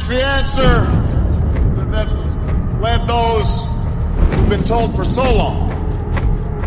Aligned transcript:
it's 0.00 0.08
the 0.08 0.24
answer 0.24 0.80
that 1.90 2.08
led 2.80 3.06
those 3.06 3.66
who've 4.34 4.48
been 4.48 4.64
told 4.64 4.96
for 4.96 5.04
so 5.04 5.22
long 5.22 5.68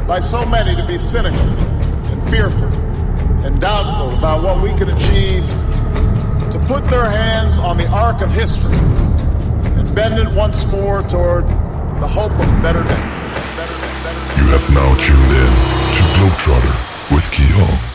by 0.06 0.20
so 0.20 0.46
many 0.46 0.80
to 0.80 0.86
be 0.86 1.00
cynical 1.00 1.40
and 1.40 2.22
fearful 2.30 2.72
and 3.44 3.60
doubtful 3.60 4.16
about 4.20 4.44
what 4.44 4.62
we 4.62 4.70
can 4.78 4.88
achieve 4.96 5.44
to 6.52 6.64
put 6.68 6.88
their 6.92 7.06
hands 7.06 7.58
on 7.58 7.76
the 7.76 7.88
arc 7.88 8.22
of 8.22 8.32
history 8.32 8.78
and 8.78 9.96
bend 9.96 10.20
it 10.20 10.32
once 10.36 10.72
more 10.72 11.02
toward 11.02 11.44
the 12.02 12.08
hope 12.08 12.34
of 12.34 12.40
a 12.40 12.62
better 12.62 12.84
day. 12.84 13.04
You 14.38 14.46
have 14.54 14.70
now 14.76 14.94
tuned 15.00 15.32
in 15.42 15.54
to 15.96 16.04
Globetrotter 16.14 17.12
with 17.16 17.24
Kiholm. 17.32 17.93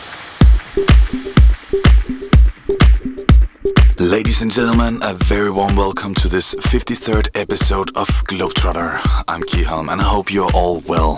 Ladies 3.99 4.41
and 4.41 4.49
gentlemen, 4.49 4.97
a 5.01 5.13
very 5.13 5.51
warm 5.51 5.75
welcome 5.75 6.15
to 6.15 6.29
this 6.29 6.55
53rd 6.55 7.37
episode 7.37 7.89
of 7.97 8.07
Globetrotter. 8.27 8.97
I'm 9.27 9.43
Kiholm 9.43 9.91
and 9.91 9.99
I 9.99 10.05
hope 10.05 10.31
you're 10.31 10.49
all 10.53 10.79
well. 10.87 11.17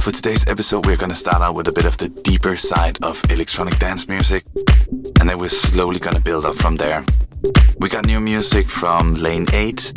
For 0.00 0.10
today's 0.10 0.44
episode, 0.48 0.86
we're 0.86 0.96
gonna 0.96 1.14
start 1.14 1.42
out 1.42 1.54
with 1.54 1.68
a 1.68 1.72
bit 1.72 1.86
of 1.86 1.98
the 1.98 2.08
deeper 2.08 2.56
side 2.56 2.98
of 3.00 3.22
electronic 3.30 3.78
dance 3.78 4.08
music, 4.08 4.44
and 5.20 5.30
then 5.30 5.38
we're 5.38 5.48
slowly 5.48 6.00
gonna 6.00 6.18
build 6.18 6.44
up 6.44 6.56
from 6.56 6.78
there. 6.78 7.04
We 7.78 7.90
got 7.90 8.06
new 8.06 8.18
music 8.18 8.66
from 8.66 9.14
Lane 9.14 9.46
8, 9.52 9.92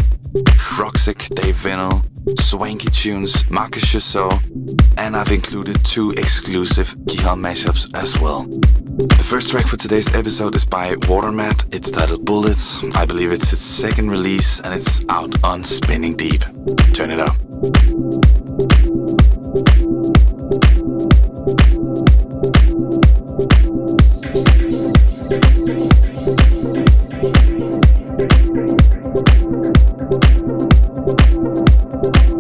Froxic, 0.54 1.34
Dave 1.34 1.56
Vinyl, 1.56 2.06
swanky 2.38 2.90
tunes, 2.90 3.50
Marcus 3.50 3.84
Schossow, 3.86 4.32
and 4.98 5.16
I've 5.16 5.32
included 5.32 5.84
two 5.86 6.12
exclusive 6.12 6.96
Kiholm 7.06 7.40
mashups 7.40 7.94
as 7.96 8.20
well. 8.20 8.44
The 8.44 9.26
first 9.28 9.52
track 9.52 9.68
for 9.68 9.78
today's 9.78 10.14
episode 10.14 10.56
is 10.56 10.66
by 10.66 10.94
Watermat. 11.08 11.74
It's 11.74 11.92
titled 11.92 12.26
Bullets. 12.26 12.84
I 12.96 13.06
believe 13.06 13.32
it's 13.32 13.54
its 13.54 13.62
second 13.62 14.12
release 14.12 14.60
and 14.62 14.74
it's 14.74 15.04
out 15.10 15.34
on 15.44 15.64
Spinning 15.64 16.16
Deep. 16.16 16.42
Turn 16.94 17.12
it 17.12 17.20
up. 17.20 17.36
Thank 30.10 30.24
you. 30.24 30.39
Thank 32.02 32.30
you 32.30 32.39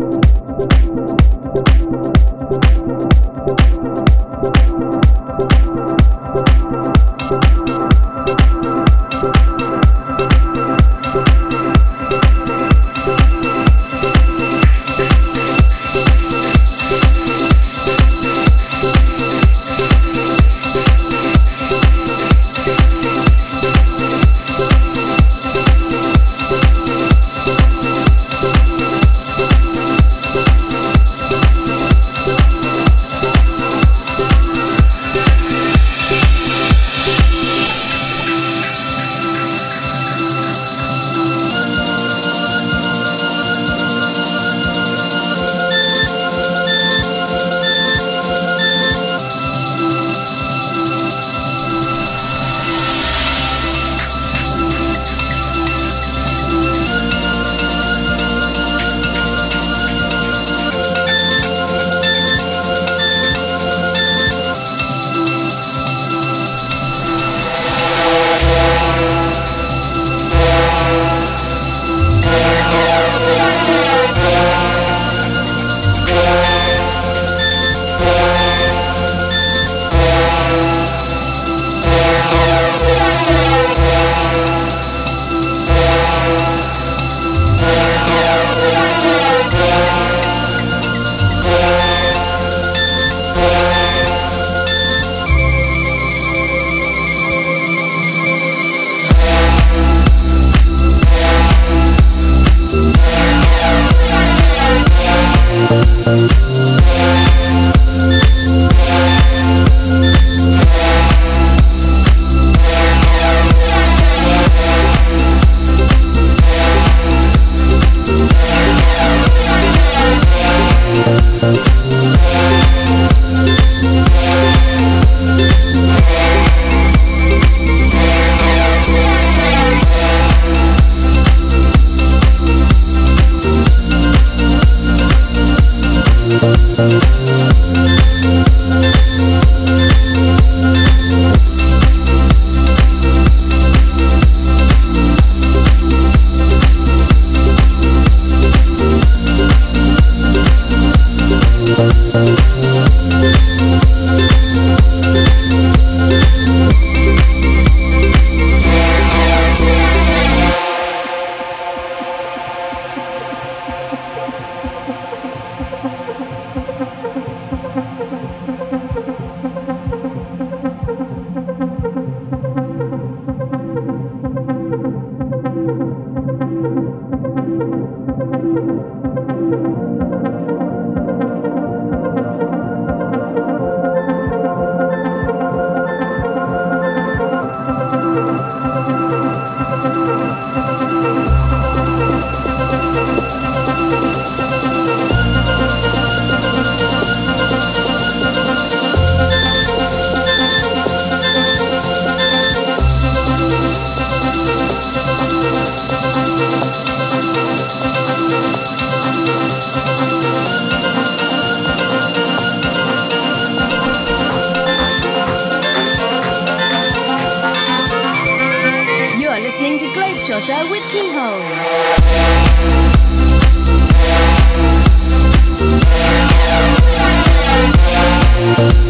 Thank 121.41 121.78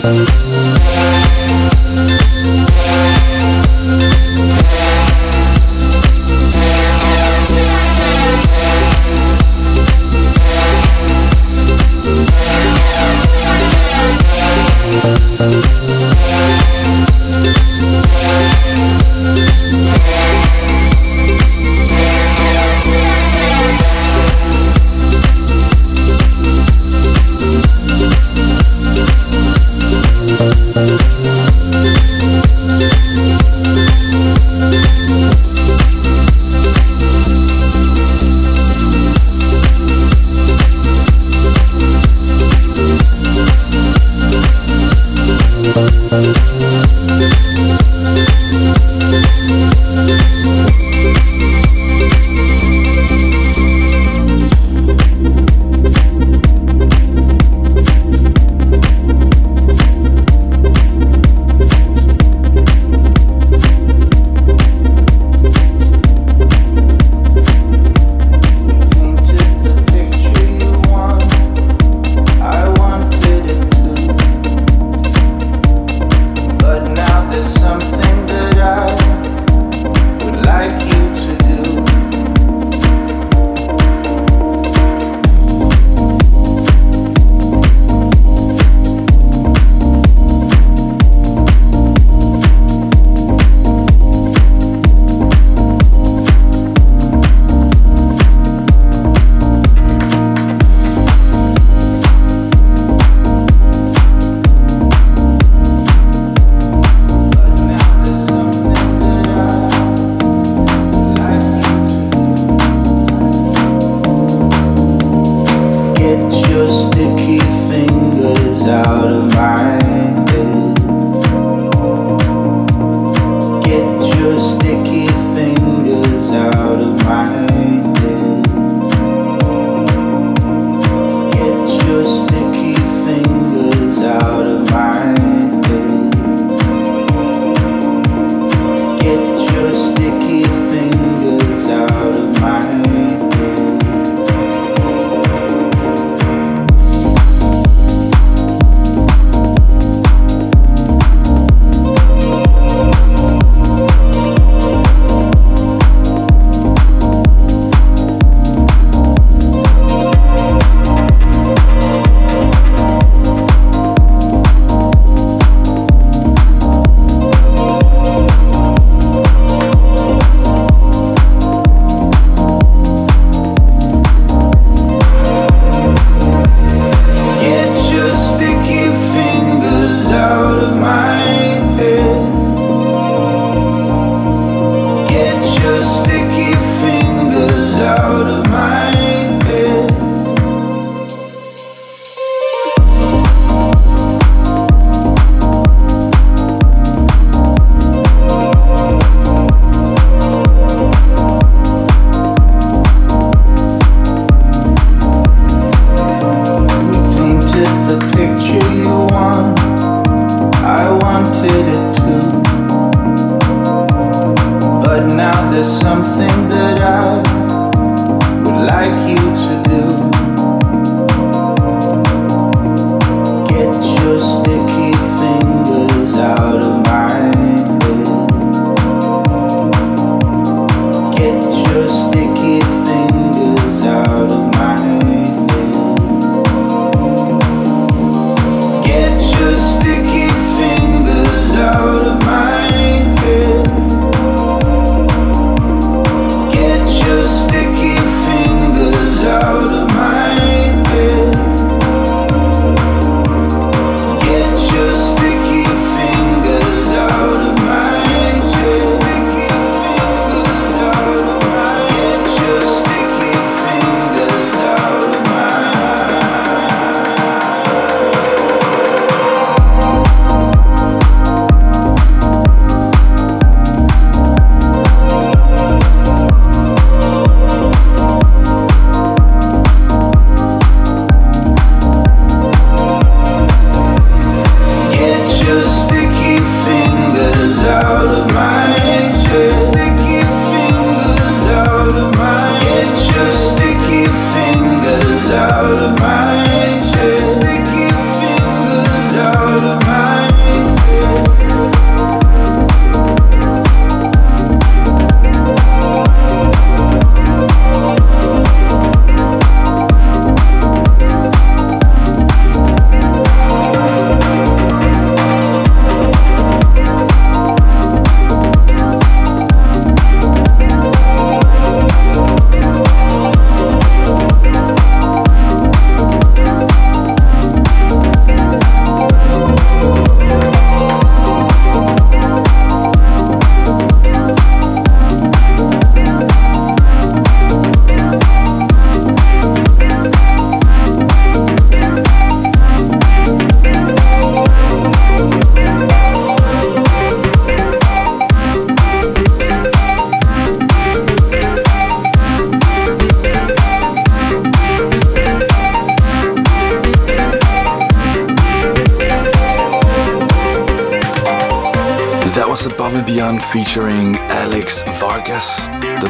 Thank 0.01 0.48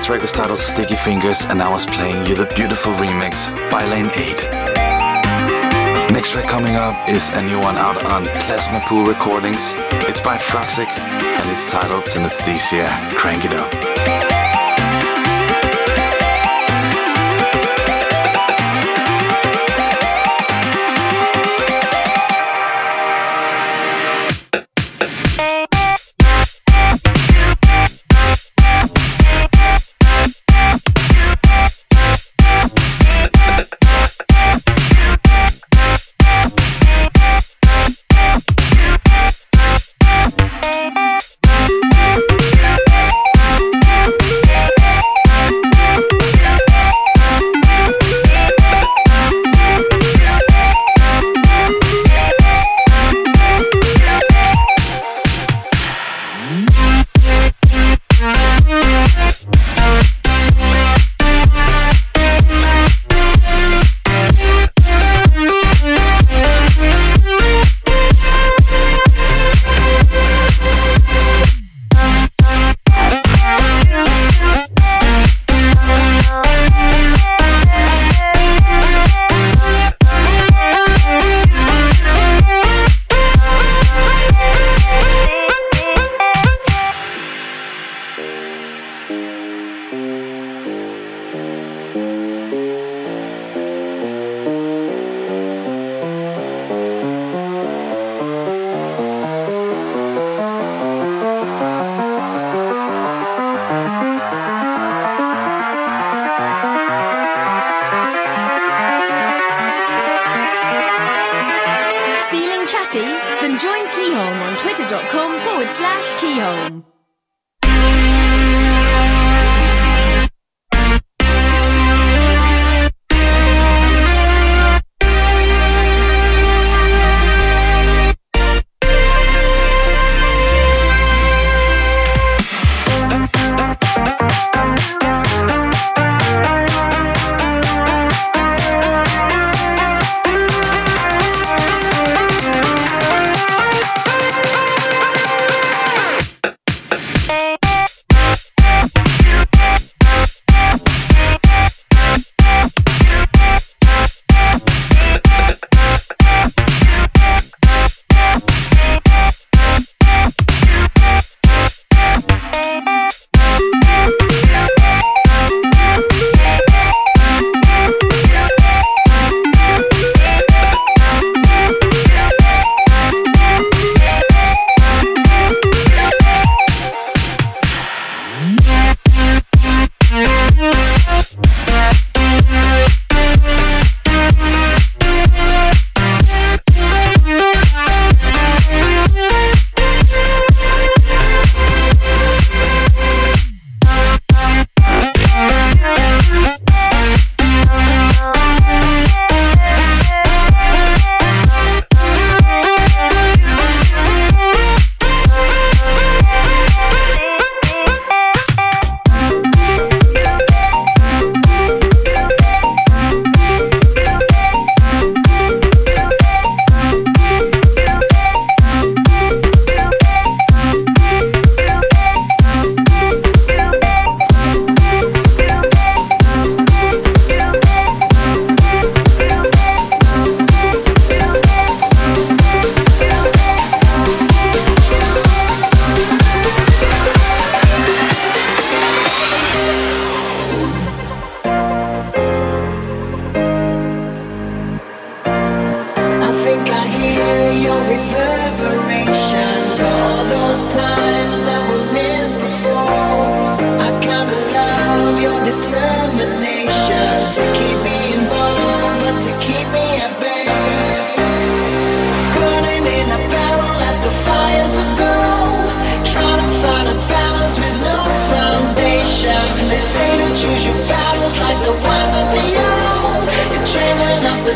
track 0.09 0.23
was 0.23 0.31
titled 0.31 0.57
Sticky 0.57 0.95
Fingers, 0.95 1.45
and 1.49 1.61
I 1.61 1.69
was 1.69 1.85
playing 1.85 2.25
you 2.25 2.33
the 2.33 2.51
beautiful 2.55 2.91
remix 2.93 3.53
by 3.69 3.85
Lane 3.85 4.09
8. 4.15 6.11
Next 6.11 6.31
track 6.31 6.45
coming 6.45 6.75
up 6.75 7.07
is 7.07 7.29
a 7.29 7.43
new 7.43 7.59
one 7.59 7.77
out 7.77 8.03
on 8.05 8.23
Plasma 8.23 8.81
Pool 8.87 9.05
Recordings. 9.05 9.75
It's 10.09 10.19
by 10.19 10.37
Froxic, 10.37 10.89
and 10.97 11.47
it's 11.51 11.71
titled 11.71 12.05
Synesthesia. 12.05 12.87
Crank 13.11 13.45
it 13.45 13.53
up. 13.53 13.88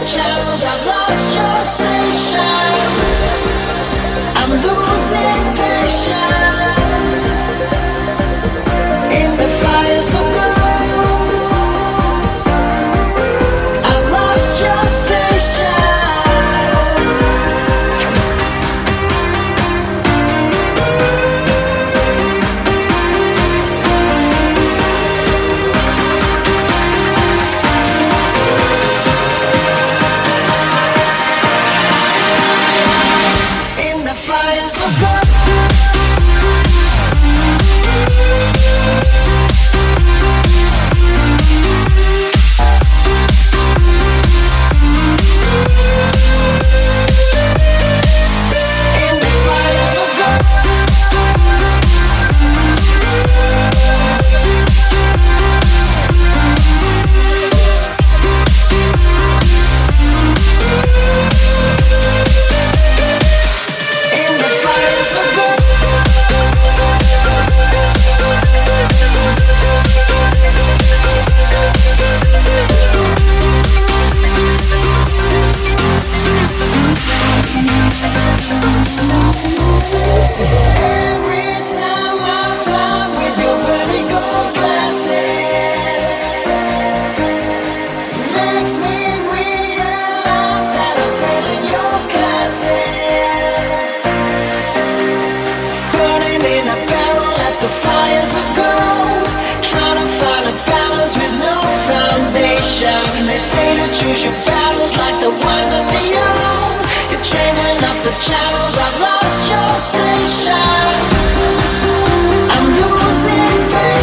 channels 0.06 0.64
I've 0.66 0.86
lost 0.86 1.36
your 1.36 1.53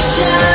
Shine. 0.00 0.49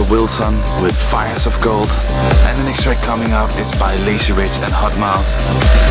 Michael 0.00 0.16
Wilson 0.16 0.54
with 0.82 0.96
Fires 1.10 1.46
of 1.46 1.60
Gold. 1.60 1.88
And 2.46 2.58
the 2.58 2.64
next 2.64 2.84
track 2.84 3.02
coming 3.02 3.32
up 3.32 3.50
is 3.58 3.70
by 3.72 3.94
Lazy 4.06 4.32
Rich 4.32 4.56
and 4.62 4.72
Hotmouth. 4.72 5.28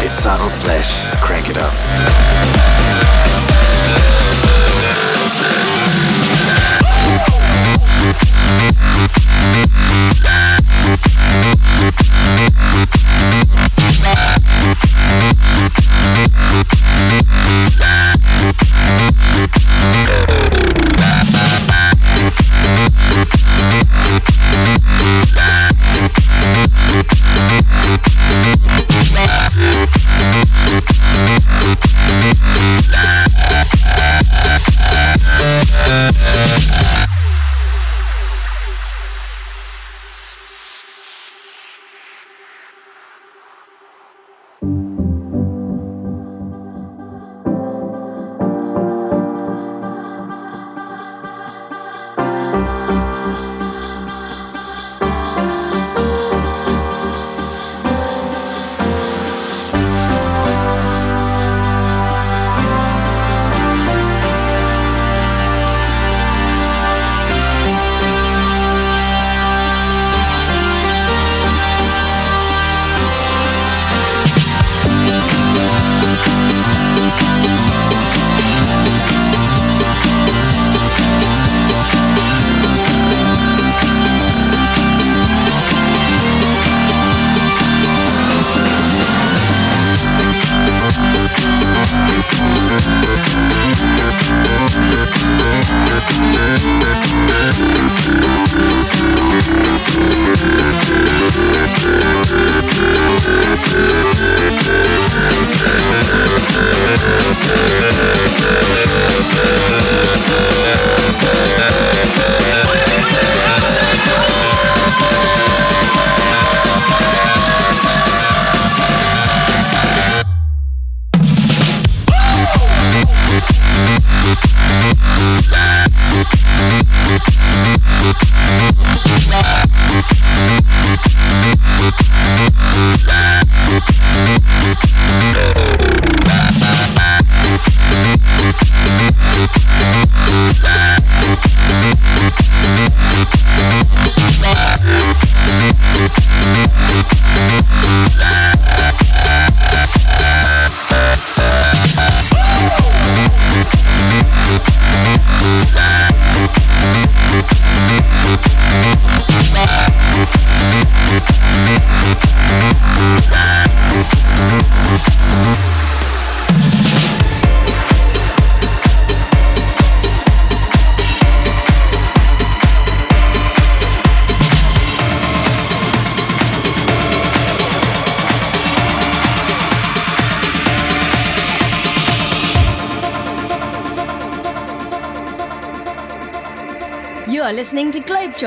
It's 0.04 0.18
Saddle 0.18 0.50
Slash. 0.50 1.06
Crank 1.22 1.48
it 1.50 1.58
up. 1.58 1.74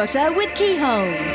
Dotter 0.02 0.32
with 0.32 0.50
Kiholm. 0.54 1.31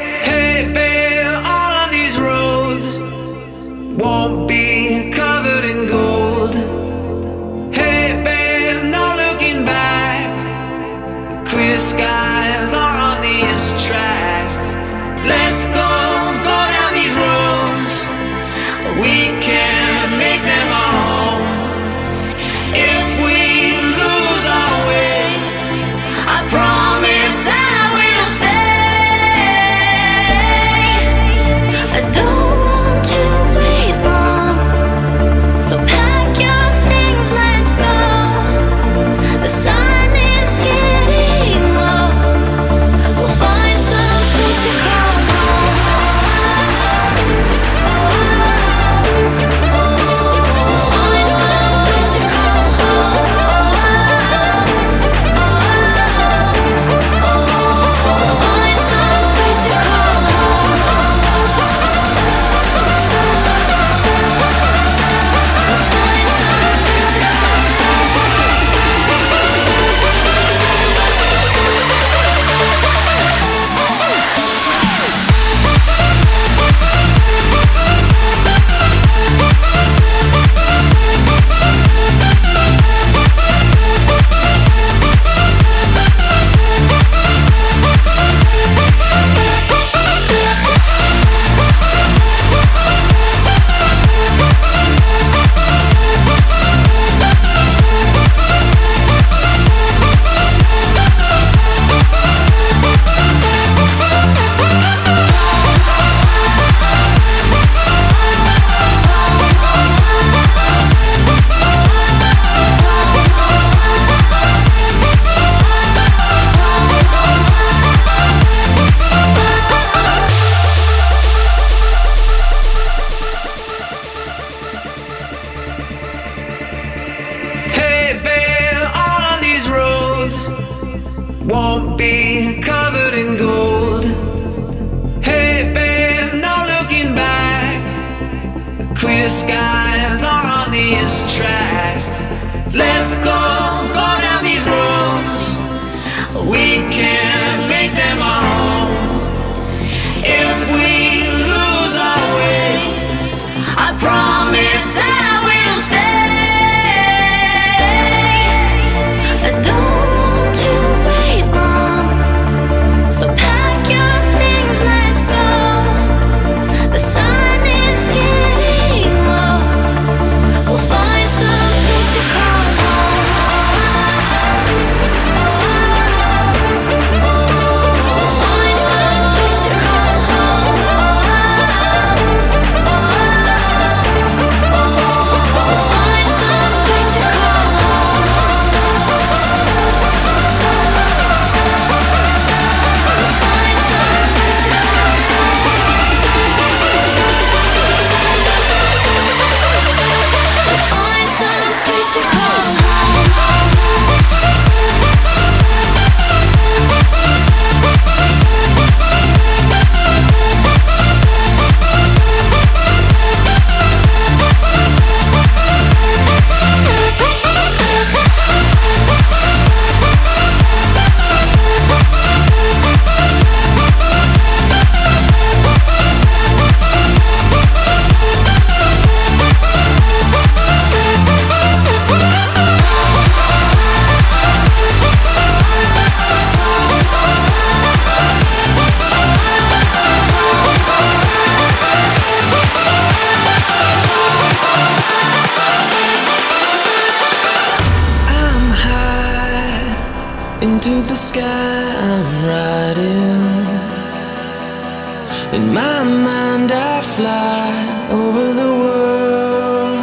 fly 257.17 257.73
over 258.12 258.45
the 258.62 258.69
world. 258.82 259.99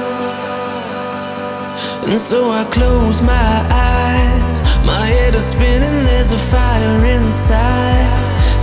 And 2.09 2.21
so 2.21 2.51
I 2.51 2.65
close 2.77 3.23
my 3.23 3.53
eyes. 3.71 4.59
My 4.85 5.07
head 5.15 5.33
is 5.37 5.47
spinning, 5.55 5.99
there's 6.11 6.33
a 6.33 6.43
fire 6.55 7.05
inside. 7.17 8.11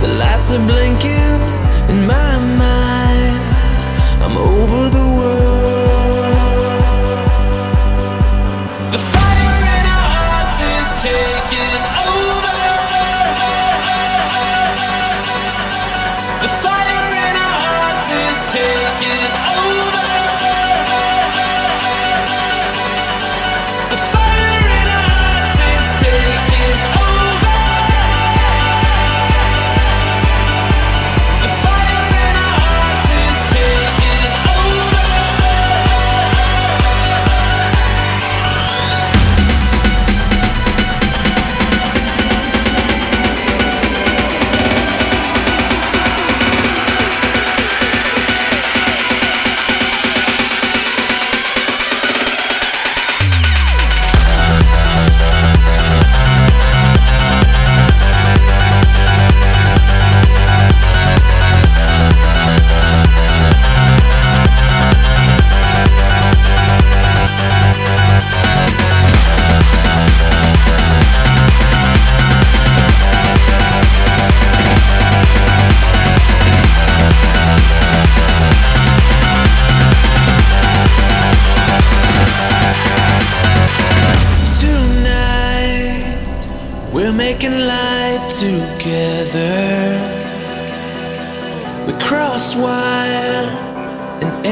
The 0.02 0.08
lights 0.22 0.52
are 0.52 0.64
blinking 0.72 1.40
in 1.92 1.98
my 2.14 2.32
mind. 2.64 3.38
I'm 4.24 4.36
over 4.36 4.82
the 4.98 5.01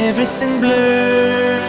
everything 0.09 0.61
blurred. 0.61 1.63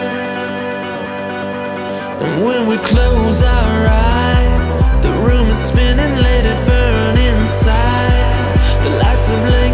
And 2.23 2.45
when 2.45 2.67
we 2.67 2.77
close 2.77 3.41
our 3.43 3.87
eyes, 3.87 4.69
the 5.03 5.11
room 5.25 5.47
is 5.49 5.59
spinning, 5.59 6.13
let 6.27 6.45
it 6.45 6.59
burn 6.67 7.17
inside. 7.17 8.59
The 8.83 8.91
lights 9.01 9.29
are 9.29 9.45
blinking. 9.47 9.70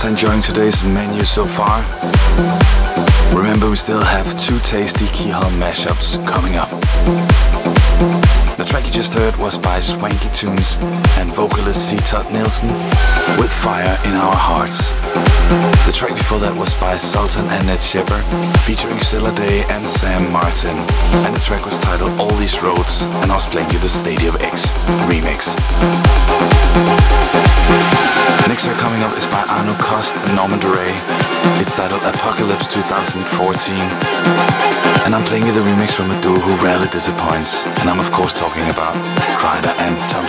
Guys 0.00 0.10
enjoying 0.12 0.40
today's 0.40 0.82
menu 0.82 1.24
so 1.24 1.44
far. 1.44 1.84
Remember, 3.36 3.68
we 3.68 3.76
still 3.76 4.02
have 4.02 4.26
two 4.40 4.58
tasty 4.60 5.04
Kiholm 5.06 5.58
mashups 5.58 6.16
coming 6.26 6.56
up. 6.56 6.70
The 8.00 8.64
track 8.64 8.86
you 8.86 8.92
just 8.92 9.12
heard 9.12 9.36
was 9.36 9.58
by 9.58 9.78
Swanky 9.78 10.30
Tunes 10.32 10.76
and 11.20 11.28
vocalist 11.36 11.90
C. 11.90 11.98
Todd 11.98 12.24
Nielsen 12.32 12.72
with 13.36 13.52
Fire 13.60 13.92
in 14.08 14.16
Our 14.16 14.32
Hearts. 14.32 14.88
The 15.84 15.92
track 15.92 16.16
before 16.16 16.38
that 16.40 16.56
was 16.56 16.72
by 16.80 16.96
Sultan 16.96 17.44
and 17.52 17.66
Ned 17.68 17.76
Shepard 17.78 18.24
featuring 18.64 18.98
Silla 19.00 19.28
Day 19.36 19.68
and 19.68 19.84
Sam 19.84 20.32
Martin. 20.32 20.72
And 21.28 21.36
the 21.36 21.40
track 21.44 21.66
was 21.68 21.76
titled 21.80 22.16
All 22.16 22.32
These 22.40 22.62
Roads 22.64 23.04
and 23.20 23.28
I 23.28 23.36
was 23.36 23.44
playing 23.44 23.68
you 23.68 23.78
the 23.84 23.92
Stadium 23.92 24.32
X 24.40 24.72
remix. 25.04 25.52
Next 28.48 28.64
track 28.64 28.80
coming 28.80 29.04
up 29.04 29.12
is 29.12 29.28
by 29.28 29.44
Arno 29.44 29.76
Cost 29.76 30.16
and 30.16 30.40
Norman 30.40 30.56
Doray. 30.56 30.96
It's 31.60 31.76
titled 31.76 32.02
Apocalypse 32.02 32.66
2014. 32.72 33.76
And 35.04 35.14
I'm 35.14 35.24
playing 35.24 35.46
you 35.46 35.52
the 35.52 35.60
remix 35.60 35.92
from 35.92 36.10
a 36.10 36.20
duo 36.20 36.38
who 36.38 36.64
rarely 36.64 36.88
disappoints. 36.88 37.66
And 37.80 37.88
I'm 37.88 38.00
of 38.00 38.10
course 38.12 38.32
talking 38.32 38.68
about 38.68 38.94
Kryder 39.38 39.74
and 39.80 39.96
Tom 40.10 40.26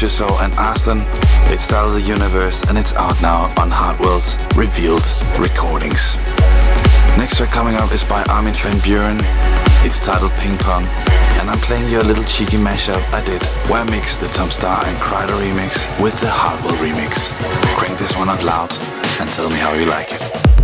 Marcus 0.00 0.20
and 0.22 0.52
Arston. 0.54 1.52
It's 1.52 1.68
titled 1.68 1.92
The 1.92 2.00
Universe 2.00 2.62
and 2.70 2.78
it's 2.78 2.94
out 2.94 3.20
now 3.20 3.52
on 3.60 3.68
Hardwell's 3.70 4.38
Revealed 4.56 5.04
Recordings. 5.38 6.16
Next 7.18 7.36
track 7.36 7.50
coming 7.50 7.74
up 7.74 7.92
is 7.92 8.02
by 8.02 8.22
Armin 8.32 8.54
van 8.54 8.80
Buuren. 8.80 9.20
It's 9.84 9.98
titled 10.00 10.32
Ping 10.40 10.56
Pong. 10.56 10.84
And 11.36 11.50
I'm 11.50 11.58
playing 11.58 11.92
you 11.92 12.00
a 12.00 12.06
little 12.08 12.24
cheeky 12.24 12.56
mashup 12.56 13.02
I 13.12 13.22
did 13.26 13.42
where 13.68 13.84
I 13.84 13.90
mixed 13.90 14.22
the 14.22 14.28
Tom 14.28 14.48
Staar 14.48 14.82
and 14.88 14.96
Kryder 14.96 15.36
remix 15.36 15.84
with 16.02 16.18
the 16.22 16.30
Hardwell 16.30 16.80
remix. 16.80 17.36
Crank 17.76 17.98
this 17.98 18.16
one 18.16 18.30
out 18.30 18.42
loud 18.42 18.72
and 19.20 19.28
tell 19.30 19.50
me 19.50 19.56
how 19.56 19.74
you 19.74 19.84
like 19.84 20.12
it. 20.12 20.59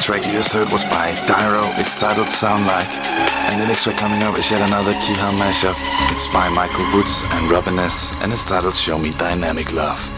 Track 0.00 0.24
you 0.24 0.32
just 0.32 0.52
heard 0.52 0.72
was 0.72 0.84
by 0.84 1.12
Dyro. 1.26 1.62
It's 1.78 1.98
titled 2.00 2.30
Sound 2.30 2.64
Like. 2.64 2.88
And 3.50 3.60
the 3.60 3.66
next 3.66 3.84
track 3.84 3.96
coming 3.96 4.22
up 4.22 4.38
is 4.38 4.50
yet 4.50 4.66
another 4.66 4.92
Kiholm 4.92 5.36
mashup. 5.36 5.74
It's 6.12 6.26
by 6.32 6.48
Michael 6.48 6.86
Woods 6.94 7.24
and 7.32 7.50
Robin 7.50 7.78
S. 7.78 8.14
And 8.22 8.32
it's 8.32 8.44
titled 8.44 8.74
Show 8.74 8.98
Me 8.98 9.10
Dynamic 9.10 9.72
Love. 9.74 10.10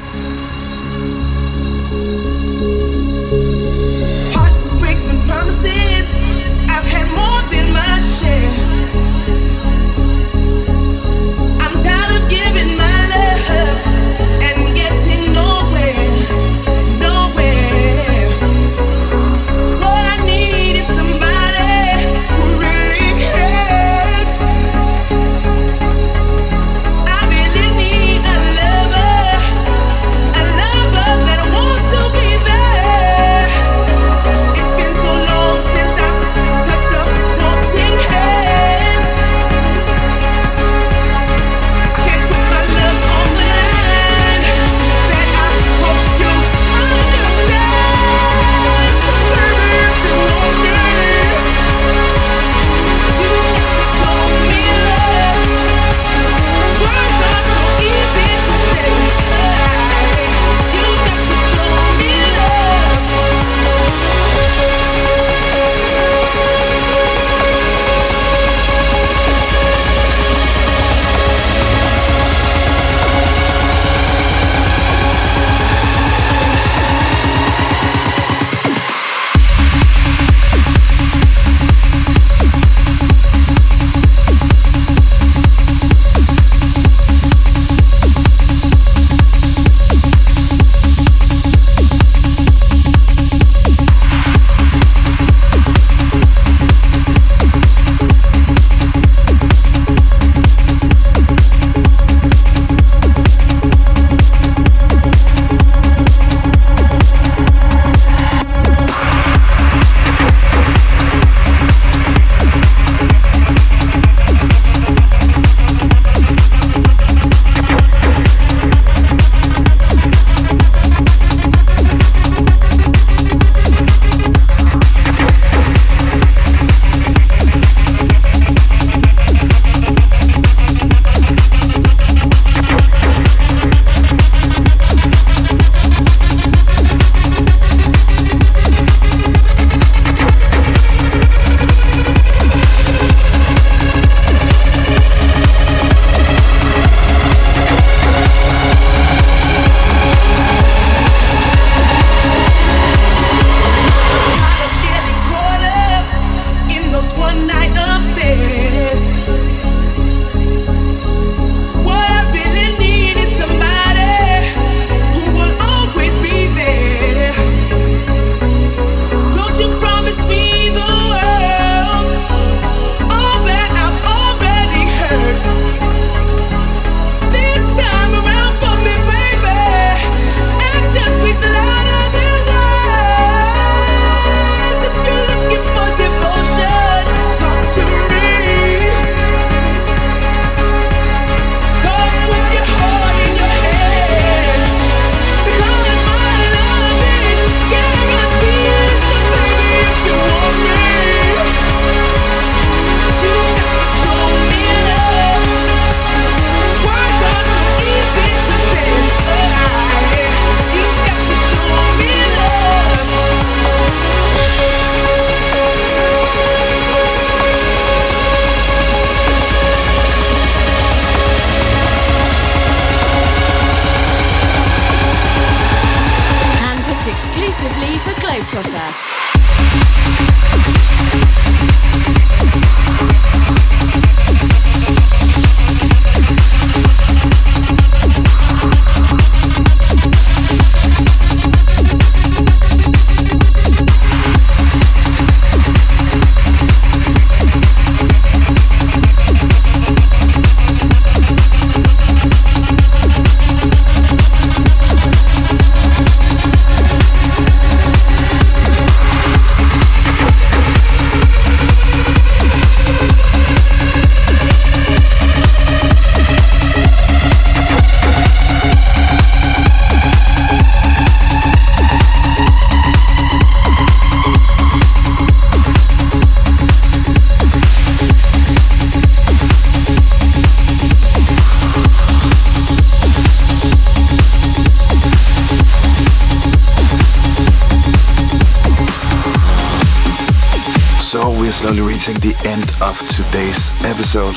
Reaching 292.10 292.32
the 292.32 292.48
end 292.48 292.64
of 292.82 292.98
today's 293.14 293.70
episode. 293.84 294.34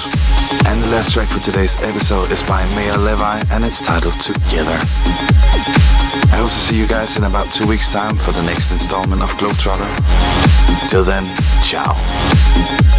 And 0.67 0.82
the 0.84 0.88
last 0.89 1.13
track 1.13 1.28
for 1.28 1.39
today's 1.39 1.76
episode 1.82 2.30
is 2.32 2.43
by 2.43 2.65
Maor 2.76 2.97
Levi 3.03 3.43
and 3.51 3.65
it's 3.65 3.82
titled 3.82 4.19
Together. 4.19 4.78
I 6.32 6.38
hope 6.38 6.49
to 6.49 6.55
see 6.55 6.78
you 6.78 6.88
guys 6.88 7.17
in 7.17 7.24
about 7.24 7.51
two 7.51 7.67
weeks' 7.67 7.91
time 7.91 8.15
for 8.17 8.32
the 8.32 8.43
next 8.43 8.71
installment 8.71 9.24
of 9.24 9.32
Globetrotter. 9.38 9.89
Till 10.89 11.03
then, 11.03 11.26
ciao. 11.63 12.92